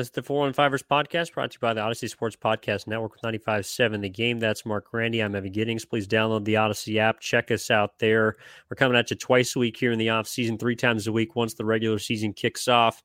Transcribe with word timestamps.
This 0.00 0.06
is 0.06 0.12
the 0.12 0.22
415ers 0.22 0.82
podcast 0.82 1.34
brought 1.34 1.50
to 1.50 1.56
you 1.56 1.60
by 1.60 1.74
the 1.74 1.82
Audacy 1.82 2.08
Sports 2.08 2.34
Podcast 2.34 2.86
Network 2.86 3.12
with 3.12 3.20
95.7 3.20 4.00
The 4.00 4.08
Game. 4.08 4.38
That's 4.38 4.64
Marc 4.64 4.90
Grandi. 4.90 5.20
I'm 5.20 5.34
Evan 5.34 5.52
Giddings. 5.52 5.84
Please 5.84 6.08
download 6.08 6.46
the 6.46 6.54
Audacy 6.54 6.96
app. 6.96 7.20
Check 7.20 7.50
us 7.50 7.70
out 7.70 7.98
there. 7.98 8.38
We're 8.70 8.76
coming 8.76 8.96
at 8.96 9.10
you 9.10 9.16
twice 9.18 9.54
a 9.56 9.58
week 9.58 9.76
here 9.76 9.92
in 9.92 9.98
the 9.98 10.08
off 10.08 10.26
season, 10.26 10.56
three 10.56 10.74
times 10.74 11.06
a 11.06 11.12
week 11.12 11.36
once 11.36 11.52
the 11.52 11.66
regular 11.66 11.98
season 11.98 12.32
kicks 12.32 12.66
off. 12.66 13.02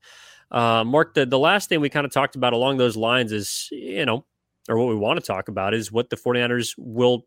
Uh, 0.50 0.84
Mark, 0.84 1.12
the, 1.12 1.26
the 1.26 1.38
last 1.38 1.68
thing 1.68 1.82
we 1.82 1.90
kind 1.90 2.06
of 2.06 2.12
talked 2.12 2.34
about 2.34 2.54
along 2.54 2.78
those 2.78 2.96
lines 2.96 3.30
is, 3.30 3.68
you 3.72 4.06
know, 4.06 4.24
or 4.66 4.78
what 4.78 4.88
we 4.88 4.94
want 4.94 5.20
to 5.20 5.26
talk 5.26 5.48
about 5.48 5.74
is 5.74 5.92
what 5.92 6.08
the 6.08 6.16
49ers 6.16 6.76
will 6.78 7.26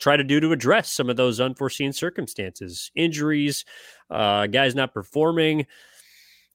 try 0.00 0.16
to 0.16 0.24
do 0.24 0.40
to 0.40 0.52
address 0.52 0.90
some 0.90 1.10
of 1.10 1.16
those 1.16 1.38
unforeseen 1.38 1.92
circumstances, 1.92 2.90
injuries, 2.94 3.66
uh, 4.10 4.46
guys 4.46 4.74
not 4.74 4.94
performing 4.94 5.66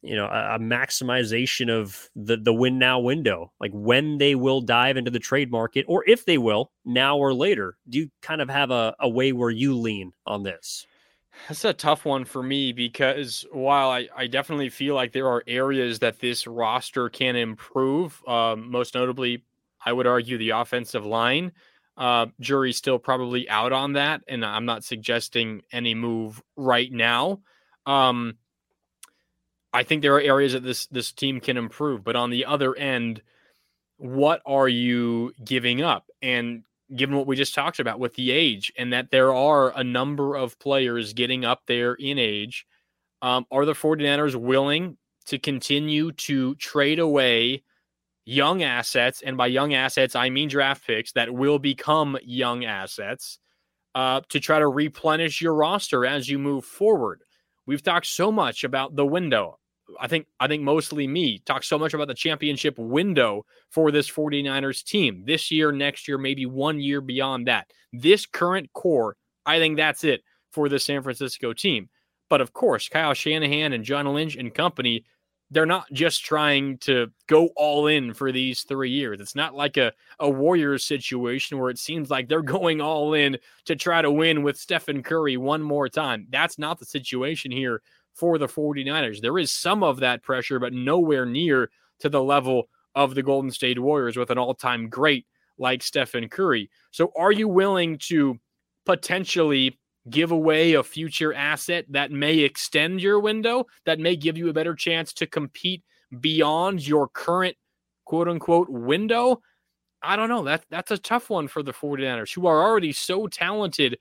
you 0.01 0.15
know 0.15 0.25
a, 0.25 0.55
a, 0.55 0.59
maximization 0.59 1.69
of 1.69 2.09
the 2.15 2.37
the 2.37 2.53
win 2.53 2.77
now 2.77 2.99
window 2.99 3.51
like 3.59 3.71
when 3.73 4.17
they 4.17 4.35
will 4.35 4.61
dive 4.61 4.97
into 4.97 5.11
the 5.11 5.19
trade 5.19 5.51
market 5.51 5.85
or 5.87 6.03
if 6.07 6.25
they 6.25 6.37
will 6.37 6.71
now 6.85 7.17
or 7.17 7.33
later 7.33 7.77
do 7.89 7.99
you 7.99 8.09
kind 8.21 8.41
of 8.41 8.49
have 8.49 8.71
a, 8.71 8.95
a 8.99 9.09
way 9.09 9.31
where 9.31 9.49
you 9.49 9.75
lean 9.75 10.11
on 10.25 10.43
this 10.43 10.85
that's 11.47 11.65
a 11.65 11.73
tough 11.73 12.05
one 12.05 12.25
for 12.25 12.41
me 12.41 12.73
because 12.73 13.45
while 13.51 13.89
I, 13.89 14.07
I 14.15 14.27
definitely 14.27 14.69
feel 14.69 14.95
like 14.95 15.11
there 15.11 15.27
are 15.27 15.43
areas 15.47 15.99
that 15.99 16.19
this 16.19 16.47
roster 16.47 17.09
can 17.09 17.35
improve, 17.35 18.21
um, 18.27 18.71
most 18.71 18.95
notably, 18.95 19.43
I 19.85 19.93
would 19.93 20.07
argue 20.07 20.37
the 20.37 20.51
offensive 20.51 21.05
line. 21.05 21.51
Uh, 21.95 22.27
jury's 22.39 22.77
still 22.77 22.99
probably 22.99 23.49
out 23.49 23.71
on 23.71 23.93
that, 23.93 24.21
and 24.27 24.45
I'm 24.45 24.65
not 24.65 24.83
suggesting 24.83 25.61
any 25.71 25.95
move 25.95 26.41
right 26.55 26.91
now. 26.91 27.41
Um, 27.85 28.37
I 29.73 29.83
think 29.83 30.01
there 30.01 30.15
are 30.15 30.21
areas 30.21 30.53
that 30.53 30.63
this 30.63 30.87
this 30.87 31.11
team 31.11 31.39
can 31.39 31.57
improve, 31.57 32.03
but 32.03 32.15
on 32.15 32.29
the 32.29 32.45
other 32.45 32.75
end, 32.75 33.21
what 33.97 34.41
are 34.45 34.69
you 34.69 35.33
giving 35.43 35.81
up? 35.81 36.09
And 36.21 36.63
given 36.95 37.15
what 37.15 37.27
we 37.27 37.35
just 37.35 37.53
talked 37.53 37.79
about 37.79 37.99
with 37.99 38.15
the 38.15 38.31
age, 38.31 38.71
and 38.77 38.93
that 38.93 39.11
there 39.11 39.33
are 39.33 39.77
a 39.77 39.83
number 39.83 40.35
of 40.35 40.57
players 40.59 41.13
getting 41.13 41.43
up 41.43 41.63
there 41.67 41.95
in 41.95 42.17
age, 42.17 42.65
um, 43.21 43.45
are 43.51 43.65
the 43.65 43.73
49ers 43.73 44.35
willing 44.35 44.97
to 45.25 45.37
continue 45.37 46.11
to 46.13 46.55
trade 46.55 46.99
away 46.99 47.63
young 48.25 48.63
assets? 48.63 49.21
And 49.21 49.35
by 49.35 49.47
young 49.47 49.73
assets, 49.73 50.15
I 50.15 50.29
mean 50.29 50.47
draft 50.47 50.87
picks 50.87 51.11
that 51.13 51.33
will 51.33 51.59
become 51.59 52.17
young 52.23 52.63
assets 52.63 53.39
uh, 53.95 54.21
to 54.29 54.39
try 54.39 54.59
to 54.59 54.67
replenish 54.67 55.41
your 55.41 55.55
roster 55.55 56.05
as 56.05 56.29
you 56.29 56.39
move 56.39 56.63
forward. 56.63 57.21
We've 57.65 57.83
talked 57.83 58.05
so 58.05 58.31
much 58.31 58.63
about 58.63 58.95
the 58.95 59.05
window. 59.05 59.59
I 59.99 60.07
think 60.07 60.27
I 60.39 60.47
think 60.47 60.63
mostly 60.63 61.07
me 61.07 61.39
talk 61.39 61.63
so 61.63 61.77
much 61.77 61.93
about 61.93 62.07
the 62.07 62.13
championship 62.13 62.77
window 62.77 63.45
for 63.69 63.91
this 63.91 64.09
49ers 64.09 64.83
team 64.83 65.23
this 65.25 65.51
year, 65.51 65.71
next 65.71 66.07
year, 66.07 66.17
maybe 66.17 66.45
one 66.45 66.79
year 66.79 67.01
beyond 67.01 67.47
that. 67.47 67.71
This 67.93 68.25
current 68.25 68.71
core, 68.73 69.15
I 69.45 69.59
think 69.59 69.77
that's 69.77 70.03
it 70.03 70.21
for 70.51 70.69
the 70.69 70.79
San 70.79 71.01
Francisco 71.01 71.53
team. 71.53 71.89
But 72.29 72.41
of 72.41 72.53
course, 72.53 72.89
Kyle 72.89 73.13
Shanahan 73.13 73.73
and 73.73 73.83
John 73.83 74.05
Lynch 74.13 74.35
and 74.35 74.53
company, 74.53 75.05
they're 75.49 75.65
not 75.65 75.85
just 75.93 76.25
trying 76.25 76.77
to 76.79 77.07
go 77.27 77.49
all 77.55 77.87
in 77.87 78.13
for 78.13 78.33
these 78.33 78.63
three 78.63 78.89
years. 78.89 79.21
It's 79.21 79.35
not 79.35 79.55
like 79.55 79.77
a, 79.77 79.93
a 80.19 80.29
Warriors 80.29 80.83
situation 80.83 81.57
where 81.57 81.69
it 81.69 81.79
seems 81.79 82.09
like 82.09 82.27
they're 82.27 82.41
going 82.57 82.81
all 82.81 83.13
in 83.13 83.37
to 83.65 83.75
try 83.75 84.01
to 84.01 84.11
win 84.11 84.43
with 84.43 84.57
Stephen 84.57 85.03
Curry 85.03 85.37
one 85.37 85.61
more 85.61 85.87
time. 85.87 86.27
That's 86.29 86.59
not 86.59 86.79
the 86.79 86.85
situation 86.85 87.51
here 87.51 87.81
for 88.17 88.37
the 88.37 88.47
49ers. 88.47 89.21
There 89.21 89.37
is 89.37 89.51
some 89.51 89.83
of 89.83 89.99
that 89.99 90.23
pressure, 90.23 90.59
but 90.59 90.73
nowhere 90.73 91.25
near 91.25 91.69
to 91.99 92.09
the 92.09 92.21
level 92.21 92.67
of 92.95 93.15
the 93.15 93.23
Golden 93.23 93.51
State 93.51 93.79
Warriors 93.79 94.17
with 94.17 94.31
an 94.31 94.37
all 94.37 94.55
time 94.55 94.89
great 94.89 95.25
like 95.57 95.83
Stephen 95.83 96.27
Curry. 96.27 96.69
So, 96.91 97.11
are 97.15 97.31
you 97.31 97.47
willing 97.47 97.97
to 98.07 98.37
potentially 98.85 99.79
give 100.09 100.31
away 100.31 100.73
a 100.73 100.83
future 100.83 101.33
asset 101.33 101.85
that 101.89 102.11
may 102.11 102.39
extend 102.39 103.01
your 103.01 103.19
window, 103.19 103.65
that 103.85 103.99
may 103.99 104.15
give 104.15 104.37
you 104.37 104.49
a 104.49 104.53
better 104.53 104.73
chance 104.73 105.13
to 105.13 105.27
compete 105.27 105.83
beyond 106.19 106.87
your 106.87 107.07
current 107.09 107.55
quote 108.05 108.27
unquote 108.27 108.69
window? 108.69 109.41
I 110.01 110.15
don't 110.15 110.29
know. 110.29 110.43
That, 110.43 110.65
that's 110.69 110.91
a 110.91 110.97
tough 110.97 111.29
one 111.29 111.47
for 111.47 111.63
the 111.63 111.73
49ers, 111.73 112.33
who 112.33 112.47
are 112.47 112.63
already 112.63 112.93
so 112.93 113.27
talented 113.27 113.97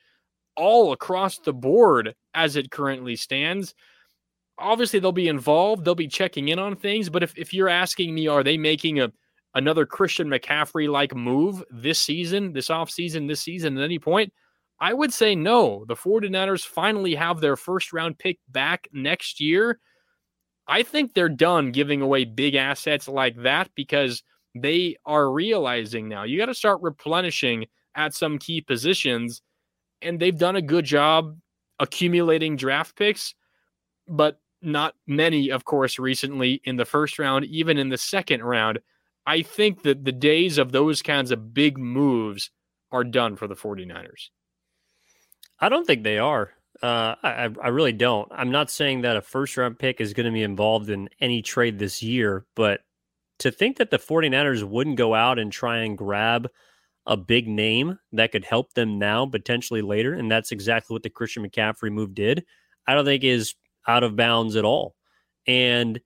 all 0.56 0.92
across 0.92 1.38
the 1.38 1.52
board 1.52 2.14
as 2.34 2.56
it 2.56 2.70
currently 2.70 3.16
stands 3.16 3.74
obviously 4.58 4.98
they'll 5.00 5.12
be 5.12 5.28
involved, 5.28 5.84
they'll 5.84 5.94
be 5.94 6.08
checking 6.08 6.48
in 6.48 6.58
on 6.58 6.76
things. 6.76 7.08
But 7.08 7.22
if, 7.22 7.36
if 7.36 7.52
you're 7.52 7.68
asking 7.68 8.14
me, 8.14 8.26
are 8.28 8.42
they 8.42 8.56
making 8.56 9.00
a 9.00 9.12
another 9.54 9.86
Christian 9.86 10.28
McCaffrey 10.28 10.88
like 10.88 11.14
move 11.14 11.64
this 11.70 11.98
season, 11.98 12.52
this 12.52 12.68
offseason, 12.68 13.26
this 13.26 13.40
season 13.40 13.78
at 13.78 13.84
any 13.84 13.98
point? 13.98 14.32
I 14.78 14.92
would 14.92 15.12
say 15.12 15.34
no. 15.34 15.84
The 15.88 15.94
49ers 15.94 16.66
finally 16.66 17.14
have 17.14 17.40
their 17.40 17.56
first 17.56 17.92
round 17.92 18.18
pick 18.18 18.38
back 18.48 18.88
next 18.92 19.40
year. 19.40 19.80
I 20.68 20.82
think 20.82 21.14
they're 21.14 21.28
done 21.28 21.70
giving 21.70 22.02
away 22.02 22.24
big 22.24 22.54
assets 22.54 23.08
like 23.08 23.36
that 23.42 23.70
because 23.74 24.22
they 24.54 24.96
are 25.06 25.30
realizing 25.30 26.08
now 26.08 26.24
you 26.24 26.38
got 26.38 26.46
to 26.46 26.54
start 26.54 26.82
replenishing 26.82 27.66
at 27.94 28.14
some 28.14 28.38
key 28.38 28.60
positions. 28.60 29.42
And 30.02 30.20
they've 30.20 30.36
done 30.36 30.56
a 30.56 30.62
good 30.62 30.84
job 30.84 31.38
accumulating 31.78 32.56
draft 32.56 32.96
picks. 32.96 33.34
But 34.06 34.38
not 34.62 34.94
many, 35.06 35.50
of 35.50 35.64
course, 35.64 35.98
recently 35.98 36.60
in 36.64 36.76
the 36.76 36.84
first 36.84 37.18
round, 37.18 37.44
even 37.46 37.78
in 37.78 37.88
the 37.88 37.98
second 37.98 38.42
round. 38.42 38.80
I 39.26 39.42
think 39.42 39.82
that 39.82 40.04
the 40.04 40.12
days 40.12 40.56
of 40.58 40.72
those 40.72 41.02
kinds 41.02 41.30
of 41.30 41.52
big 41.52 41.78
moves 41.78 42.50
are 42.92 43.04
done 43.04 43.36
for 43.36 43.48
the 43.48 43.56
49ers. 43.56 44.28
I 45.58 45.68
don't 45.68 45.86
think 45.86 46.04
they 46.04 46.18
are. 46.18 46.52
Uh, 46.82 47.14
I, 47.22 47.48
I 47.62 47.68
really 47.68 47.92
don't. 47.92 48.30
I'm 48.30 48.50
not 48.50 48.70
saying 48.70 49.00
that 49.02 49.16
a 49.16 49.22
first 49.22 49.56
round 49.56 49.78
pick 49.78 50.00
is 50.00 50.12
going 50.12 50.26
to 50.26 50.32
be 50.32 50.42
involved 50.42 50.90
in 50.90 51.08
any 51.20 51.42
trade 51.42 51.78
this 51.78 52.02
year, 52.02 52.44
but 52.54 52.80
to 53.38 53.50
think 53.50 53.78
that 53.78 53.90
the 53.90 53.98
49ers 53.98 54.62
wouldn't 54.62 54.96
go 54.96 55.14
out 55.14 55.38
and 55.38 55.50
try 55.50 55.78
and 55.78 55.96
grab 55.96 56.48
a 57.06 57.16
big 57.16 57.48
name 57.48 57.98
that 58.12 58.32
could 58.32 58.44
help 58.44 58.74
them 58.74 58.98
now, 58.98 59.24
potentially 59.26 59.80
later, 59.80 60.12
and 60.12 60.30
that's 60.30 60.52
exactly 60.52 60.94
what 60.94 61.02
the 61.02 61.10
Christian 61.10 61.48
McCaffrey 61.48 61.90
move 61.90 62.14
did, 62.14 62.44
I 62.86 62.94
don't 62.94 63.04
think 63.04 63.24
is 63.24 63.54
out 63.86 64.02
of 64.02 64.16
bounds 64.16 64.56
at 64.56 64.64
all. 64.64 64.94
And 65.46 66.00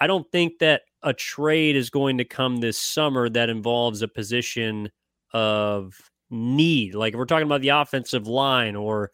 I 0.00 0.06
don't 0.06 0.30
think 0.30 0.58
that 0.60 0.82
a 1.02 1.12
trade 1.12 1.76
is 1.76 1.90
going 1.90 2.18
to 2.18 2.24
come 2.24 2.56
this 2.56 2.78
summer 2.78 3.28
that 3.30 3.48
involves 3.48 4.02
a 4.02 4.08
position 4.08 4.90
of 5.32 5.94
need. 6.30 6.94
Like 6.94 7.14
if 7.14 7.18
we're 7.18 7.26
talking 7.26 7.46
about 7.46 7.60
the 7.60 7.68
offensive 7.68 8.26
line 8.26 8.76
or 8.76 9.10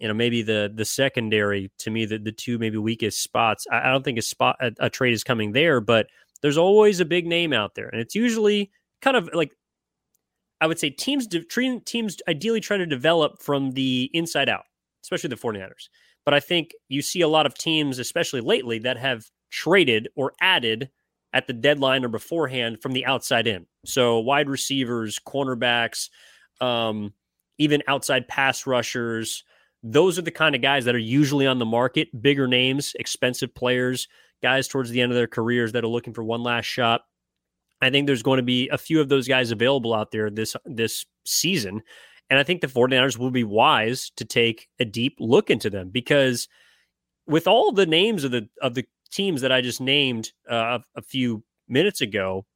you 0.00 0.08
know 0.08 0.14
maybe 0.14 0.42
the 0.42 0.72
the 0.74 0.84
secondary 0.84 1.70
to 1.78 1.90
me 1.90 2.06
the, 2.06 2.18
the 2.18 2.32
two 2.32 2.58
maybe 2.58 2.78
weakest 2.78 3.22
spots 3.22 3.66
I, 3.70 3.88
I 3.88 3.92
don't 3.92 4.02
think 4.02 4.18
a 4.18 4.22
spot 4.22 4.56
a, 4.60 4.72
a, 4.80 4.90
trade 4.90 5.12
is 5.12 5.22
coming 5.22 5.52
there 5.52 5.80
but 5.80 6.08
there's 6.42 6.56
always 6.56 6.98
a 6.98 7.04
big 7.04 7.26
name 7.26 7.52
out 7.52 7.74
there 7.74 7.88
and 7.88 8.00
it's 8.00 8.14
usually 8.14 8.70
kind 9.02 9.16
of 9.16 9.28
like 9.34 9.52
i 10.60 10.66
would 10.66 10.78
say 10.78 10.90
teams 10.90 11.26
de- 11.26 11.44
teams 11.84 12.16
ideally 12.26 12.60
try 12.60 12.78
to 12.78 12.86
develop 12.86 13.42
from 13.42 13.72
the 13.72 14.10
inside 14.14 14.48
out 14.48 14.64
especially 15.02 15.28
the 15.28 15.36
49ers 15.36 15.88
but 16.24 16.34
I 16.34 16.40
think 16.40 16.72
you 16.88 17.02
see 17.02 17.20
a 17.22 17.28
lot 17.28 17.46
of 17.46 17.54
teams, 17.54 17.98
especially 17.98 18.40
lately, 18.40 18.78
that 18.80 18.98
have 18.98 19.24
traded 19.50 20.08
or 20.16 20.32
added 20.40 20.90
at 21.32 21.46
the 21.46 21.52
deadline 21.52 22.04
or 22.04 22.08
beforehand 22.08 22.82
from 22.82 22.92
the 22.92 23.06
outside 23.06 23.46
in. 23.46 23.66
So 23.84 24.18
wide 24.18 24.48
receivers, 24.48 25.18
cornerbacks, 25.18 26.08
um, 26.60 27.14
even 27.58 27.82
outside 27.88 28.28
pass 28.28 28.66
rushers. 28.66 29.44
Those 29.82 30.18
are 30.18 30.22
the 30.22 30.30
kind 30.30 30.54
of 30.54 30.62
guys 30.62 30.84
that 30.84 30.94
are 30.94 30.98
usually 30.98 31.46
on 31.46 31.58
the 31.58 31.64
market, 31.64 32.08
bigger 32.20 32.46
names, 32.46 32.94
expensive 32.98 33.54
players, 33.54 34.08
guys 34.42 34.68
towards 34.68 34.90
the 34.90 35.00
end 35.00 35.12
of 35.12 35.16
their 35.16 35.26
careers 35.26 35.72
that 35.72 35.84
are 35.84 35.88
looking 35.88 36.12
for 36.12 36.24
one 36.24 36.42
last 36.42 36.66
shot. 36.66 37.02
I 37.80 37.88
think 37.88 38.06
there's 38.06 38.22
going 38.22 38.36
to 38.36 38.42
be 38.42 38.68
a 38.68 38.76
few 38.76 39.00
of 39.00 39.08
those 39.08 39.26
guys 39.26 39.52
available 39.52 39.94
out 39.94 40.10
there 40.10 40.28
this 40.30 40.54
this 40.66 41.06
season. 41.24 41.82
And 42.30 42.38
I 42.38 42.44
think 42.44 42.60
the 42.60 42.68
49ers 42.68 43.18
will 43.18 43.32
be 43.32 43.44
wise 43.44 44.10
to 44.16 44.24
take 44.24 44.68
a 44.78 44.84
deep 44.84 45.16
look 45.18 45.50
into 45.50 45.68
them 45.68 45.90
because 45.90 46.48
with 47.26 47.46
all 47.46 47.72
the 47.72 47.86
names 47.86 48.24
of 48.24 48.30
the 48.30 48.48
of 48.62 48.74
the 48.74 48.86
teams 49.10 49.40
that 49.40 49.52
I 49.52 49.60
just 49.60 49.80
named 49.80 50.30
uh, 50.48 50.78
a 50.94 51.02
few 51.02 51.42
minutes 51.68 52.00
ago 52.00 52.46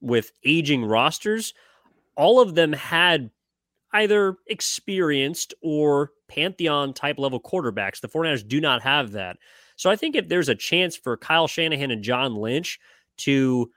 with 0.00 0.32
aging 0.44 0.84
rosters, 0.84 1.52
all 2.16 2.40
of 2.40 2.54
them 2.54 2.72
had 2.72 3.30
either 3.92 4.36
experienced 4.46 5.54
or 5.62 6.10
pantheon 6.28 6.92
type 6.92 7.18
level 7.18 7.40
quarterbacks. 7.40 8.00
The 8.00 8.08
49ers 8.08 8.46
do 8.46 8.60
not 8.60 8.82
have 8.82 9.12
that. 9.12 9.36
So 9.76 9.90
I 9.90 9.96
think 9.96 10.16
if 10.16 10.28
there's 10.28 10.48
a 10.48 10.54
chance 10.54 10.96
for 10.96 11.16
Kyle 11.16 11.46
Shanahan 11.46 11.90
and 11.90 12.02
John 12.02 12.34
Lynch 12.34 12.78
to 13.18 13.70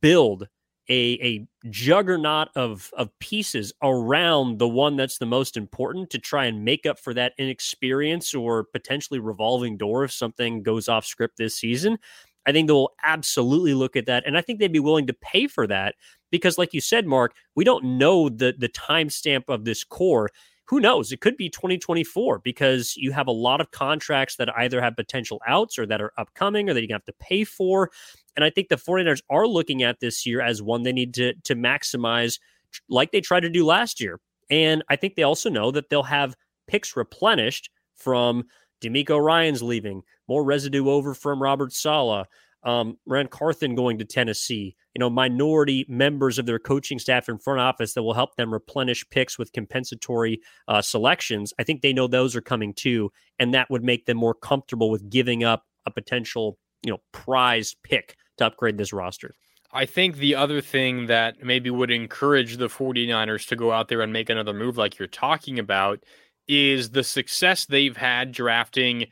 build 0.00 0.48
a 0.88 1.18
a 1.22 1.46
juggernaut 1.70 2.48
of 2.56 2.90
of 2.96 3.10
pieces 3.18 3.72
around 3.82 4.58
the 4.58 4.68
one 4.68 4.96
that's 4.96 5.18
the 5.18 5.26
most 5.26 5.56
important 5.56 6.10
to 6.10 6.18
try 6.18 6.44
and 6.46 6.64
make 6.64 6.86
up 6.86 6.98
for 6.98 7.14
that 7.14 7.32
inexperience 7.38 8.34
or 8.34 8.64
potentially 8.64 9.18
revolving 9.20 9.76
door 9.76 10.04
if 10.04 10.12
something 10.12 10.62
goes 10.62 10.88
off 10.88 11.06
script 11.06 11.36
this 11.38 11.56
season. 11.56 11.98
I 12.46 12.52
think 12.52 12.68
they'll 12.68 12.92
absolutely 13.02 13.74
look 13.74 13.96
at 13.96 14.06
that. 14.06 14.24
And 14.26 14.36
I 14.36 14.42
think 14.42 14.58
they'd 14.58 14.72
be 14.72 14.80
willing 14.80 15.06
to 15.06 15.14
pay 15.14 15.46
for 15.46 15.66
that 15.66 15.94
because, 16.30 16.58
like 16.58 16.74
you 16.74 16.80
said, 16.80 17.06
Marc, 17.06 17.32
we 17.54 17.64
don't 17.64 17.98
know 17.98 18.28
the, 18.28 18.54
the 18.56 18.68
timestamp 18.68 19.44
of 19.48 19.64
this 19.64 19.84
core. 19.84 20.28
Who 20.66 20.80
knows? 20.80 21.12
It 21.12 21.20
could 21.20 21.36
be 21.36 21.50
2024 21.50 22.38
because 22.38 22.96
you 22.96 23.12
have 23.12 23.26
a 23.26 23.32
lot 23.32 23.60
of 23.60 23.70
contracts 23.70 24.36
that 24.36 24.56
either 24.56 24.80
have 24.80 24.96
potential 24.96 25.40
outs 25.46 25.78
or 25.78 25.86
that 25.86 26.00
are 26.00 26.12
upcoming 26.16 26.70
or 26.70 26.74
that 26.74 26.82
you 26.82 26.88
have 26.92 27.04
to 27.04 27.12
pay 27.20 27.44
for. 27.44 27.90
And 28.34 28.44
I 28.44 28.50
think 28.50 28.68
the 28.68 28.76
49ers 28.76 29.20
are 29.28 29.46
looking 29.46 29.82
at 29.82 30.00
this 30.00 30.24
year 30.24 30.40
as 30.40 30.62
one 30.62 30.82
they 30.82 30.92
need 30.92 31.12
to, 31.14 31.34
to 31.34 31.54
maximize 31.54 32.38
like 32.88 33.12
they 33.12 33.20
tried 33.20 33.40
to 33.40 33.50
do 33.50 33.64
last 33.64 34.00
year. 34.00 34.20
And 34.50 34.82
I 34.88 34.96
think 34.96 35.14
they 35.14 35.22
also 35.22 35.50
know 35.50 35.70
that 35.70 35.90
they'll 35.90 36.02
have 36.02 36.34
picks 36.66 36.96
replenished 36.96 37.70
from 37.94 38.44
DeMeco 38.80 39.22
Ryans 39.22 39.62
leaving, 39.62 40.02
more 40.28 40.44
residue 40.44 40.88
over 40.88 41.14
from 41.14 41.42
Robert 41.42 41.72
Saleh, 41.72 42.26
um, 42.64 42.96
Ran 43.06 43.28
Carthon 43.28 43.74
going 43.74 43.98
to 43.98 44.04
Tennessee, 44.04 44.74
you 44.94 45.00
know, 45.00 45.10
minority 45.10 45.84
members 45.88 46.38
of 46.38 46.46
their 46.46 46.58
coaching 46.58 46.98
staff 46.98 47.28
and 47.28 47.42
front 47.42 47.60
office 47.60 47.94
that 47.94 48.02
will 48.02 48.14
help 48.14 48.36
them 48.36 48.52
replenish 48.52 49.04
picks 49.10 49.38
with 49.38 49.52
compensatory 49.52 50.40
uh, 50.68 50.80
selections. 50.80 51.52
I 51.58 51.64
think 51.64 51.82
they 51.82 51.92
know 51.92 52.06
those 52.06 52.34
are 52.34 52.40
coming 52.40 52.72
too, 52.72 53.12
and 53.38 53.52
that 53.54 53.70
would 53.70 53.84
make 53.84 54.06
them 54.06 54.16
more 54.16 54.34
comfortable 54.34 54.90
with 54.90 55.10
giving 55.10 55.44
up 55.44 55.64
a 55.86 55.90
potential, 55.90 56.58
you 56.82 56.92
know, 56.92 57.00
prize 57.12 57.76
pick 57.82 58.16
to 58.38 58.46
upgrade 58.46 58.78
this 58.78 58.92
roster. 58.92 59.34
I 59.72 59.86
think 59.86 60.16
the 60.16 60.36
other 60.36 60.60
thing 60.60 61.06
that 61.06 61.42
maybe 61.42 61.68
would 61.68 61.90
encourage 61.90 62.56
the 62.56 62.68
49ers 62.68 63.48
to 63.48 63.56
go 63.56 63.72
out 63.72 63.88
there 63.88 64.00
and 64.00 64.12
make 64.12 64.30
another 64.30 64.54
move 64.54 64.78
like 64.78 64.98
you're 64.98 65.08
talking 65.08 65.58
about 65.58 65.98
is 66.46 66.90
the 66.90 67.02
success 67.02 67.66
they've 67.66 67.96
had 67.96 68.30
drafting 68.30 69.06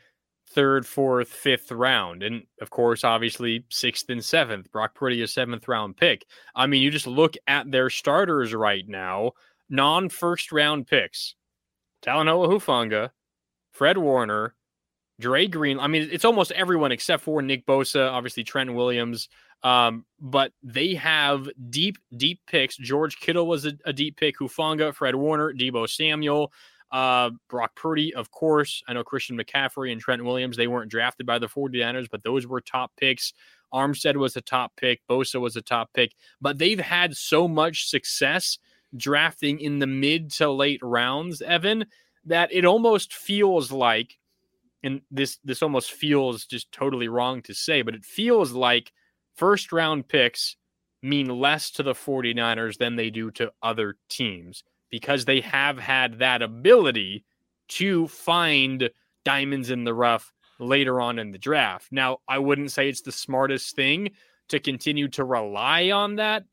third, 0.55 0.87
fourth, 0.87 1.29
fifth 1.29 1.71
round. 1.73 2.23
And 2.23 2.45
of 2.61 2.71
course, 2.71 3.05
obviously, 3.05 3.65
sixth 3.71 4.09
and 4.09 4.25
seventh. 4.25 4.71
Brock 4.71 4.95
Purdy, 4.95 5.23
a 5.23 5.29
seventh 5.29 5.69
round 5.69 5.97
pick. 5.97 6.27
I 6.55 6.67
mean, 6.67 6.83
you 6.83 6.91
just 6.91 7.07
look 7.07 7.35
at 7.47 7.71
their 7.71 7.91
starters 7.91 8.55
right 8.55 8.87
now, 8.87 9.33
non 9.69 10.09
first 10.09 10.53
round 10.53 10.87
picks 10.87 11.35
Talanoa 12.03 12.49
Hufanga, 12.49 13.11
Fred 13.73 13.99
Warner, 13.99 14.55
Dre 15.21 15.47
Green. 15.47 15.79
I 15.79 15.87
mean, 15.87 16.09
it's 16.11 16.25
almost 16.25 16.53
everyone 16.53 16.93
except 16.93 17.23
for 17.23 17.41
Nick 17.43 17.67
Bosa, 17.67 18.11
obviously, 18.11 18.45
Trent 18.45 18.75
Williams. 18.75 19.29
Um, 19.63 20.05
but 20.21 20.53
they 20.63 20.95
have 20.95 21.49
deep, 21.71 21.97
deep 22.17 22.41
picks. 22.49 22.77
George 22.77 23.19
Kittle 23.21 23.47
was 23.47 23.65
a, 23.65 23.73
a 23.85 23.93
deep 23.93 24.17
pick. 24.17 24.39
Hufanga, 24.39 24.93
Fred 24.93 25.15
Warner, 25.15 25.53
Deebo 25.53 25.89
Samuel. 25.89 26.53
Uh, 26.93 27.31
Brock 27.49 27.75
Purdy, 27.75 28.15
of 28.15 28.31
course. 28.31 28.83
I 28.87 28.93
know 28.93 29.03
Christian 29.03 29.39
McCaffrey 29.39 29.91
and 29.91 30.01
Trent 30.01 30.23
Williams, 30.23 30.59
they 30.59 30.67
weren't 30.67 30.91
drafted 30.91 31.25
by 31.25 31.39
the 31.39 31.49
49ers, 31.49 32.09
but 32.11 32.23
those 32.23 32.47
were 32.47 32.61
top 32.61 32.93
picks. 32.99 33.33
Armstead 33.73 34.17
was 34.17 34.37
a 34.37 34.43
top 34.43 34.73
pick. 34.77 35.01
Bosa 35.09 35.41
was 35.41 35.57
a 35.57 35.63
top 35.63 35.91
pick. 35.95 36.13
But 36.41 36.59
they've 36.59 36.79
had 36.79 37.17
so 37.17 37.49
much 37.49 37.89
success 37.89 38.59
drafting 38.95 39.59
in 39.59 39.79
the 39.79 39.87
mid 39.87 40.31
to 40.33 40.51
late 40.51 40.81
rounds, 40.83 41.41
Evan, 41.41 41.87
that 42.27 42.53
it 42.53 42.67
almost 42.67 43.15
feels 43.15 43.73
like, 43.73 44.19
and 44.83 45.01
this 45.11 45.39
this 45.43 45.63
almost 45.63 45.93
feels 45.93 46.45
just 46.45 46.71
totally 46.73 47.09
wrong 47.09 47.41
to 47.43 47.55
say, 47.55 47.81
but 47.81 47.95
it 47.95 48.05
feels 48.05 48.53
like 48.53 48.93
first 49.37 49.73
round 49.73 50.09
picks 50.09 50.57
mean 51.03 51.29
less 51.29 51.71
to 51.71 51.83
the 51.83 51.95
49ers 51.95 52.77
than 52.77 52.97
they 52.97 53.09
do 53.09 53.31
to 53.31 53.51
other 53.63 53.97
teams 54.11 54.63
because 54.93 55.25
they 55.25 55.41
have 55.41 55.79
had 55.79 56.21
that 56.21 56.43
ability 56.43 57.25
to 57.67 58.07
find 58.07 58.91
diamonds 59.25 59.71
in 59.71 59.85
the 59.85 59.95
rough 59.95 60.33
later 60.61 61.01
on 61.01 61.19
in 61.19 61.33
the 61.33 61.39
draft. 61.39 61.89
Now, 61.91 62.19
I 62.29 62.39
wouldn't 62.39 62.71
say 62.71 62.89
it's 62.89 63.01
the 63.01 63.11
smartest 63.11 63.75
thing 63.75 64.11
to 64.49 64.61
continue 64.61 65.09
to 65.09 65.25
rely 65.25 65.91
on 65.91 66.17
that. 66.17 66.45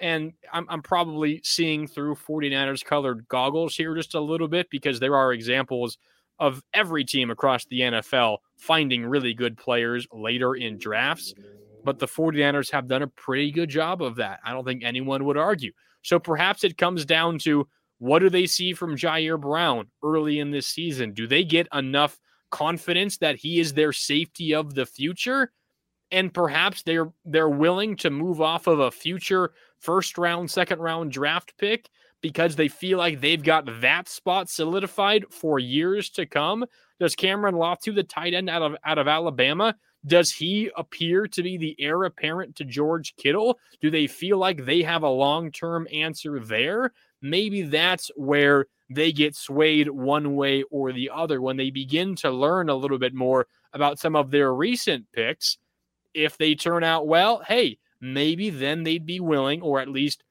And 0.00 0.32
I'm, 0.52 0.66
I'm 0.68 0.82
probably 0.82 1.40
seeing 1.44 1.86
through 1.86 2.16
49ers 2.16 2.84
colored 2.84 3.26
goggles 3.28 3.76
here 3.76 3.94
just 3.94 4.14
a 4.14 4.20
little 4.20 4.48
bit 4.48 4.68
because 4.70 4.98
there 4.98 5.14
are 5.14 5.32
examples 5.32 5.96
of 6.40 6.60
every 6.74 7.04
team 7.04 7.30
across 7.30 7.64
the 7.66 7.80
NFL 7.80 8.38
finding 8.56 9.06
really 9.06 9.34
good 9.34 9.56
players 9.56 10.08
later 10.12 10.56
in 10.56 10.78
drafts. 10.78 11.32
But 11.84 12.00
the 12.00 12.08
49ers 12.08 12.72
have 12.72 12.88
done 12.88 13.02
a 13.02 13.06
pretty 13.06 13.52
good 13.52 13.68
job 13.68 14.02
of 14.02 14.16
that. 14.16 14.40
I 14.44 14.52
don't 14.52 14.64
think 14.64 14.82
anyone 14.82 15.24
would 15.26 15.36
argue. 15.36 15.70
So 16.02 16.18
perhaps 16.18 16.64
it 16.64 16.76
comes 16.76 17.04
down 17.04 17.38
to 17.40 17.68
what 18.04 18.18
do 18.18 18.28
they 18.28 18.44
see 18.44 18.74
from 18.74 18.98
Ji'Ayir 18.98 19.40
Brown 19.40 19.86
early 20.02 20.38
in 20.38 20.50
this 20.50 20.66
season? 20.66 21.14
Do 21.14 21.26
they 21.26 21.42
get 21.42 21.66
enough 21.72 22.20
confidence 22.50 23.16
that 23.16 23.36
he 23.36 23.60
is 23.60 23.72
their 23.72 23.94
safety 23.94 24.54
of 24.54 24.74
the 24.74 24.84
future? 24.84 25.52
And 26.10 26.32
perhaps 26.32 26.82
they're 26.82 27.10
they're 27.24 27.48
willing 27.48 27.96
to 27.96 28.10
move 28.10 28.42
off 28.42 28.66
of 28.66 28.78
a 28.78 28.90
future 28.90 29.52
first 29.78 30.18
round, 30.18 30.50
second 30.50 30.80
round 30.80 31.12
draft 31.12 31.54
pick 31.56 31.88
because 32.20 32.56
they 32.56 32.68
feel 32.68 32.98
like 32.98 33.22
they've 33.22 33.42
got 33.42 33.64
that 33.80 34.06
spot 34.06 34.50
solidified 34.50 35.24
for 35.30 35.58
years 35.58 36.10
to 36.10 36.26
come. 36.26 36.66
Does 37.00 37.16
Cameron 37.16 37.54
Latu, 37.54 37.94
the 37.94 38.02
tight 38.02 38.34
end 38.34 38.50
out 38.50 38.60
of 38.60 38.76
out 38.84 38.98
of 38.98 39.08
Alabama, 39.08 39.76
does 40.06 40.30
he 40.30 40.70
appear 40.76 41.26
to 41.26 41.42
be 41.42 41.56
the 41.56 41.74
heir 41.78 42.04
apparent 42.04 42.56
to 42.56 42.64
George 42.64 43.16
Kittle? 43.16 43.58
Do 43.80 43.90
they 43.90 44.06
feel 44.06 44.36
like 44.36 44.66
they 44.66 44.82
have 44.82 45.04
a 45.04 45.08
long 45.08 45.50
term 45.50 45.88
answer 45.90 46.38
there? 46.38 46.92
Maybe 47.24 47.62
that's 47.62 48.10
where 48.16 48.66
they 48.90 49.10
get 49.10 49.34
swayed 49.34 49.88
one 49.88 50.36
way 50.36 50.62
or 50.70 50.92
the 50.92 51.10
other 51.12 51.40
when 51.40 51.56
they 51.56 51.70
begin 51.70 52.14
to 52.14 52.30
learn 52.30 52.68
a 52.68 52.74
little 52.74 52.98
bit 52.98 53.14
more 53.14 53.46
about 53.72 53.98
some 53.98 54.14
of 54.14 54.30
their 54.30 54.54
recent 54.54 55.06
picks. 55.10 55.56
If 56.12 56.36
they 56.36 56.54
turn 56.54 56.84
out 56.84 57.06
well, 57.06 57.42
hey, 57.48 57.78
maybe 57.98 58.50
then 58.50 58.82
they'd 58.82 59.06
be 59.06 59.20
willing, 59.20 59.62
or 59.62 59.80
at 59.80 59.88
least 59.88 60.22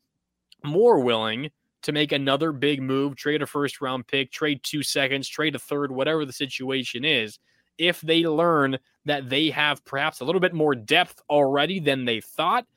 more 0.63 0.99
willing, 0.99 1.49
to 1.81 1.91
make 1.91 2.11
another 2.11 2.51
big 2.51 2.79
move, 2.79 3.15
trade 3.15 3.41
a 3.41 3.47
first 3.47 3.81
round 3.81 4.05
pick, 4.05 4.31
trade 4.31 4.61
two 4.61 4.83
seconds, 4.83 5.27
trade 5.27 5.55
a 5.55 5.59
third, 5.59 5.91
whatever 5.91 6.25
the 6.25 6.31
situation 6.31 7.03
is. 7.03 7.39
If 7.79 8.01
they 8.01 8.23
learn 8.23 8.77
that 9.05 9.29
they 9.31 9.49
have 9.49 9.83
perhaps 9.83 10.19
a 10.19 10.25
little 10.25 10.39
bit 10.39 10.53
more 10.53 10.75
depth 10.75 11.23
already 11.27 11.79
than 11.79 12.05
they 12.05 12.21
thought, 12.21 12.67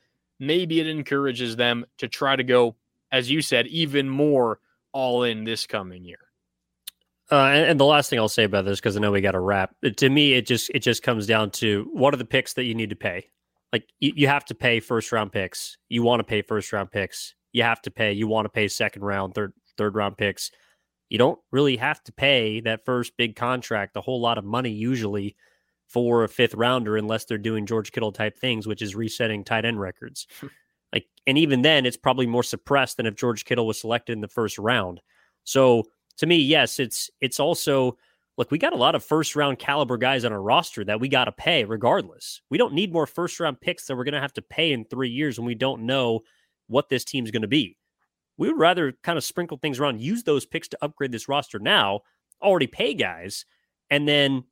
maybe 0.41 0.81
it 0.81 0.87
encourages 0.87 1.55
them 1.55 1.85
to 1.99 2.09
try 2.09 2.35
to 2.35 2.43
go 2.43 2.77
as 3.13 3.31
you 3.31 3.43
said, 3.43 3.67
even 3.69 4.09
more 4.09 4.61
all 4.93 5.23
in 5.25 5.45
this 5.45 5.67
coming 5.67 6.05
year. 6.05 6.19
Uh, 7.31 7.47
and, 7.47 7.71
and, 7.71 7.81
the 7.81 7.85
last 7.85 8.09
thing 8.09 8.21
I'll 8.21 8.29
say 8.29 8.45
about 8.45 8.65
this, 8.65 8.79
because 8.79 8.97
I 8.97 9.01
know 9.01 9.11
we 9.11 9.21
got 9.21 9.33
to 9.33 9.41
wrap. 9.41 9.75
To 9.97 10.09
me, 10.09 10.35
it 10.35 10.47
just 10.47 10.71
it 10.73 10.79
just 10.79 11.03
comes 11.03 11.27
down 11.27 11.51
to 11.53 11.89
what 11.93 12.15
are 12.15 12.19
the 12.19 12.25
picks 12.25 12.55
that 12.55 12.65
you 12.65 12.75
need 12.75 12.91
to 12.91 12.97
pay. 12.97 13.31
Like 13.73 13.89
you, 13.99 14.13
you 14.15 14.29
have 14.29 14.45
to 14.47 14.55
pay 14.55 14.79
first 14.79 15.11
round 15.11 15.33
picks. 15.33 15.77
You 15.89 16.05
want 16.05 16.21
to 16.21 16.25
pay 16.25 16.43
first 16.43 16.73
round 16.73 16.93
picks. 16.93 17.35
You 17.53 17.65
have 17.65 17.83
to 17.83 17.91
pay. 17.91 18.13
You 18.13 18.29
want 18.29 18.45
to 18.45 18.49
pay 18.49 18.69
second 18.69 19.03
round, 19.03 19.35
third 19.35 19.55
third 19.77 19.97
round 19.97 20.17
picks. 20.17 20.53
You 21.09 21.19
don't 21.19 21.39
really 21.51 21.77
have 21.79 22.03
to 22.05 22.13
pay 22.13 22.61
that 22.61 22.85
first 22.85 23.17
big 23.17 23.35
contract 23.35 23.97
a 23.97 24.01
whole 24.01 24.21
lot 24.21 24.39
of 24.39 24.45
money 24.45 24.71
usually 24.71 25.37
for 25.89 26.25
a 26.25 26.29
fifth 26.29 26.55
rounder 26.55 26.97
unless 26.97 27.25
they're 27.25 27.39
doing 27.39 27.67
George 27.67 27.93
Kittle 27.93 28.13
type 28.13 28.39
things, 28.39 28.67
which 28.67 28.83
is 28.83 28.95
resetting 28.95 29.45
tight 29.45 29.65
end 29.65 29.81
records. 29.81 30.27
Like, 30.93 31.07
and 31.27 31.37
even 31.39 31.63
then, 31.63 31.87
it's 31.87 31.97
probably 31.97 32.27
more 32.27 32.43
suppressed 32.43 32.97
than 32.97 33.07
if 33.07 33.17
George 33.17 33.45
Kittle 33.45 33.67
was 33.67 33.81
selected 33.81 34.13
in 34.13 34.21
the 34.21 34.29
first 34.29 34.59
round. 34.59 35.01
So 35.45 35.85
to 36.19 36.27
me, 36.27 36.37
yes, 36.37 36.79
it's 36.79 37.11
it's 37.21 37.41
also 37.41 37.97
look, 38.39 38.51
we 38.51 38.59
got 38.59 38.73
a 38.73 38.77
lot 38.77 38.95
of 38.95 39.05
first 39.05 39.35
round 39.37 39.59
caliber 39.59 39.97
guys 39.97 40.25
on 40.25 40.33
our 40.33 40.43
roster 40.43 40.85
that 40.85 41.01
we 41.01 41.09
got 41.09 41.25
to 41.25 41.33
pay 41.33 41.65
regardless. 41.65 42.43
We 42.51 42.59
don't 42.59 42.75
need 42.75 42.93
more 42.93 43.07
first 43.07 43.41
round 43.41 43.61
picks 43.61 43.87
that 43.87 43.97
we're 43.97 44.05
going 44.05 44.15
to 44.15 44.21
have 44.21 44.35
to 44.35 44.43
pay 44.43 44.73
in 44.73 44.85
three 44.85 45.09
years 45.09 45.39
when 45.39 45.47
we 45.47 45.55
don't 45.55 45.87
know 45.87 46.21
what 46.67 46.89
this 46.89 47.05
team's 47.05 47.31
going 47.31 47.43
to 47.43 47.49
be. 47.49 47.77
We 48.39 48.49
would 48.49 48.61
rather 48.61 48.93
kind 49.03 49.17
of 49.17 49.25
sprinkle 49.25 49.57
things 49.57 49.81
around, 49.81 50.01
use 50.01 50.23
those 50.23 50.45
picks 50.45 50.69
to 50.69 50.79
upgrade 50.83 51.13
this 51.13 51.29
roster 51.29 51.59
now, 51.59 52.01
already 52.43 52.67
pay 52.67 52.93
guys, 52.93 53.47
and 53.89 54.07
then 54.07 54.45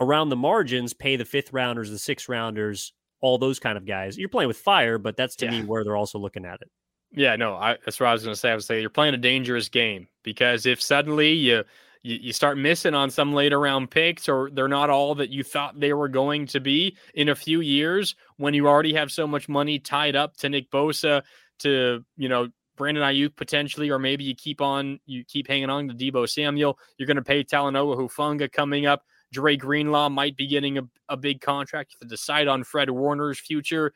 around 0.00 0.30
the 0.30 0.36
margins, 0.36 0.92
pay 0.92 1.14
the 1.14 1.24
fifth 1.24 1.52
rounders, 1.52 1.90
the 1.90 1.98
sixth 1.98 2.28
rounders, 2.28 2.92
all 3.24 3.38
those 3.38 3.58
kind 3.58 3.78
of 3.78 3.86
guys. 3.86 4.18
You're 4.18 4.28
playing 4.28 4.48
with 4.48 4.58
fire, 4.58 4.98
but 4.98 5.16
that's 5.16 5.34
to 5.36 5.46
yeah. 5.46 5.52
me 5.52 5.62
where 5.62 5.82
they're 5.82 5.96
also 5.96 6.18
looking 6.18 6.44
at 6.44 6.60
it. 6.60 6.70
Yeah, 7.10 7.36
no, 7.36 7.54
I, 7.54 7.78
that's 7.82 7.98
what 7.98 8.10
I 8.10 8.12
was 8.12 8.22
going 8.22 8.34
to 8.34 8.38
say. 8.38 8.50
I 8.50 8.54
was 8.54 8.66
say 8.66 8.82
you're 8.82 8.90
playing 8.90 9.14
a 9.14 9.18
dangerous 9.18 9.70
game 9.70 10.08
because 10.22 10.66
if 10.66 10.82
suddenly 10.82 11.32
you, 11.32 11.64
you 12.02 12.18
you 12.20 12.32
start 12.34 12.58
missing 12.58 12.92
on 12.92 13.10
some 13.10 13.32
later 13.32 13.58
round 13.58 13.90
picks 13.90 14.28
or 14.28 14.50
they're 14.52 14.68
not 14.68 14.90
all 14.90 15.14
that 15.14 15.30
you 15.30 15.42
thought 15.42 15.80
they 15.80 15.94
were 15.94 16.08
going 16.08 16.44
to 16.48 16.60
be 16.60 16.98
in 17.14 17.30
a 17.30 17.34
few 17.34 17.62
years 17.62 18.14
when 18.36 18.52
you 18.52 18.68
already 18.68 18.92
have 18.92 19.10
so 19.10 19.26
much 19.26 19.48
money 19.48 19.78
tied 19.78 20.16
up 20.16 20.36
to 20.36 20.50
Nick 20.50 20.70
Bosa 20.70 21.22
to 21.60 22.04
you 22.18 22.28
know 22.28 22.48
Brandon 22.76 23.04
Aiyuk 23.04 23.36
potentially, 23.36 23.88
or 23.88 23.98
maybe 23.98 24.24
you 24.24 24.34
keep 24.34 24.60
on 24.60 25.00
you 25.06 25.24
keep 25.24 25.48
hanging 25.48 25.70
on 25.70 25.88
to 25.88 25.94
Deebo 25.94 26.28
Samuel. 26.28 26.78
You're 26.98 27.06
going 27.06 27.16
to 27.16 27.22
pay 27.22 27.42
Talanoa 27.42 27.96
Hufanga 27.96 28.52
coming 28.52 28.84
up. 28.84 29.02
Dre 29.34 29.56
Greenlaw 29.56 30.08
might 30.08 30.36
be 30.36 30.46
getting 30.46 30.78
a, 30.78 30.82
a 31.10 31.16
big 31.16 31.42
contract 31.42 31.96
to 32.00 32.06
decide 32.06 32.48
on 32.48 32.64
Fred 32.64 32.88
Warner's 32.88 33.38
future. 33.40 33.92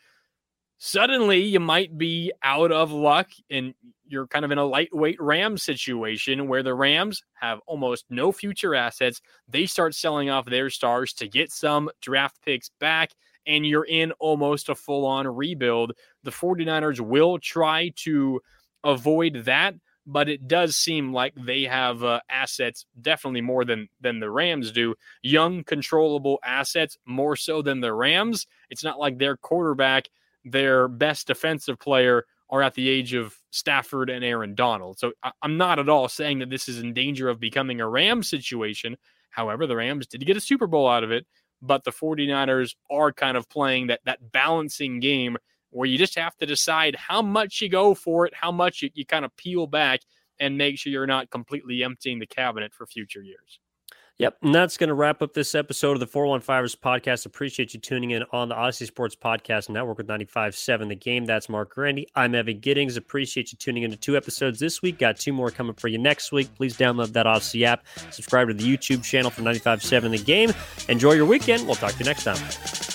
Suddenly, 0.81 1.41
you 1.43 1.61
might 1.61 1.97
be 1.97 2.33
out 2.43 2.71
of 2.73 2.93
luck 2.93 3.29
and 3.51 3.75
you're 4.07 4.27
kind 4.27 4.45
of 4.45 4.51
in 4.51 4.59
a 4.59 4.65
lightweight 4.65 5.21
Rams 5.21 5.63
situation 5.63 6.49
where 6.49 6.63
the 6.63 6.75
Rams 6.75 7.23
have 7.35 7.61
almost 7.67 8.05
no 8.11 8.33
future 8.33 8.75
assets. 8.75 9.21
They 9.49 9.67
start 9.67 9.95
selling 9.95 10.31
off 10.31 10.47
their 10.47 10.71
stars 10.71 11.13
to 11.15 11.29
get 11.29 11.51
some 11.51 11.91
draft 12.01 12.37
picks 12.45 12.71
back. 12.81 13.11
and 13.47 13.67
you're 13.67 13.87
in 13.87 14.13
almost 14.21 14.69
a 14.69 14.75
full 14.75 15.07
on 15.07 15.27
rebuild. 15.27 15.93
The 16.23 16.31
49ers 16.31 17.01
will 17.01 17.39
try 17.39 17.91
to 18.05 18.41
avoid 18.85 19.45
that 19.47 19.75
but 20.09 20.27
it 20.27 20.49
does 20.49 20.75
seem 20.75 21.13
like 21.13 21.35
they 21.37 21.65
have 21.65 22.03
uh, 22.03 22.19
assets 22.31 22.87
definitely 23.03 23.43
more 23.43 23.65
than 23.67 23.89
than 24.01 24.21
the 24.21 24.31
Rams 24.31 24.73
do. 24.73 24.95
Young, 25.23 25.63
controllable 25.63 26.39
assets 26.43 26.97
more 27.05 27.37
so 27.37 27.61
than 27.61 27.81
the 27.81 27.93
Rams. 27.93 28.47
It's 28.71 28.83
not 28.83 28.99
like 28.99 29.19
their 29.19 29.37
quarterback, 29.37 30.09
their 30.47 30.89
best 30.89 31.27
defensive 31.27 31.79
player, 31.79 32.25
are 32.49 32.63
at 32.63 32.75
the 32.75 32.89
age 32.89 33.13
of 33.13 33.37
Stafford 33.51 34.09
and 34.09 34.25
Aaron 34.25 34.55
Donald. 34.55 34.99
So 34.99 35.13
I, 35.23 35.31
I'm 35.43 35.59
not 35.59 35.79
at 35.79 35.91
all 35.91 36.09
saying 36.09 36.39
that 36.39 36.49
this 36.49 36.71
is 36.71 36.81
in 36.81 36.95
danger 36.95 37.29
of 37.29 37.39
becoming 37.39 37.83
a 37.83 37.89
Rams 37.89 38.31
situation. 38.31 38.97
However, 39.29 39.67
the 39.67 39.77
Rams 39.77 40.07
did 40.07 40.25
get 40.25 40.39
a 40.39 40.41
Super 40.41 40.67
Bowl 40.67 40.89
out 40.89 41.05
of 41.05 41.11
it, 41.11 41.27
but 41.61 41.85
the 41.85 41.93
49ers 41.93 42.77
are 42.91 43.13
kind 43.13 43.37
of 43.37 43.47
playing 43.51 43.89
that 43.89 44.01
that 44.07 44.33
balancing 44.33 45.01
game 45.01 45.37
where 45.71 45.87
you 45.87 45.99
just 45.99 46.19
have 46.19 46.37
to 46.37 46.47
decide 46.47 46.97
how 46.97 47.23
much 47.23 47.61
you 47.61 47.69
go 47.69 47.95
for 47.95 48.27
it, 48.27 48.35
how 48.35 48.53
much 48.53 48.83
you, 48.83 48.91
you 48.95 49.05
kind 49.05 49.25
of 49.25 49.37
peel 49.37 49.67
back 49.67 50.01
and 50.41 50.57
make 50.57 50.79
sure 50.79 50.93
you're 50.93 51.07
not 51.07 51.31
completely 51.31 51.83
emptying 51.83 52.19
the 52.19 52.27
cabinet 52.27 52.73
for 52.73 52.87
future 52.87 53.23
years. 53.23 53.59
Yep. 54.19 54.39
And 54.43 54.53
that's 54.53 54.77
going 54.77 54.89
to 54.89 54.95
wrap 54.95 55.23
up 55.23 55.33
this 55.33 55.55
episode 55.55 55.93
of 55.93 56.01
the 56.01 56.07
415ers 56.07 56.77
podcast. 56.77 57.25
Appreciate 57.25 57.73
you 57.73 57.79
tuning 57.79 58.11
in 58.11 58.25
on 58.33 58.49
the 58.49 58.55
Audacy 58.57 58.85
Sports 58.85 59.15
Podcast 59.15 59.69
Network 59.69 59.99
with 59.99 60.09
95.7 60.09 60.89
The 60.89 60.97
Game. 60.97 61.25
That's 61.25 61.49
Marc 61.49 61.73
Grandi. 61.73 62.09
I'm 62.17 62.35
Evan 62.35 62.59
Giddings. 62.59 62.97
Appreciate 62.97 63.53
you 63.53 63.59
tuning 63.59 63.85
into 63.85 63.97
two 63.97 64.17
episodes 64.17 64.59
this 64.59 64.83
week. 64.83 64.99
Got 64.99 65.21
two 65.21 65.33
more 65.33 65.53
coming 65.53 65.75
for 65.75 65.87
you 65.87 65.99
next 65.99 66.33
week. 66.33 66.53
Please 66.57 66.77
download 66.77 67.13
that 67.13 67.27
Audacy 67.27 67.63
app. 67.63 67.87
Subscribe 68.11 68.49
to 68.49 68.55
the 68.55 68.65
YouTube 68.65 69.05
channel 69.05 69.31
for 69.31 69.43
95.7 69.43 70.11
The 70.11 70.19
Game. 70.19 70.53
Enjoy 70.89 71.13
your 71.13 71.27
weekend. 71.27 71.65
We'll 71.65 71.77
talk 71.77 71.93
to 71.93 71.99
you 72.01 72.05
next 72.05 72.25
time. 72.25 72.88